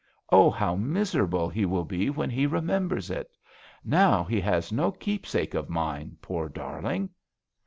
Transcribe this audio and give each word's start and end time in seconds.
Oh, 0.31 0.49
how 0.49 0.75
miserable 0.75 1.47
he 1.47 1.63
will 1.63 1.85
be 1.85 2.09
when 2.09 2.31
he 2.31 2.47
remembers 2.47 3.11
it! 3.11 3.37
Now 3.85 4.23
he 4.23 4.41
has 4.41 4.71
no 4.71 4.91
keepsake 4.91 5.53
of 5.53 5.69
mine, 5.69 6.17
poor 6.23 6.49
darling 6.49 7.11